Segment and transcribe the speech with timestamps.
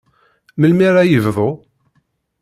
[0.59, 1.49] Melmi ara yebdu?